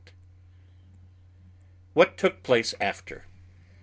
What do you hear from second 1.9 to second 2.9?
WHAT TOOK PLACE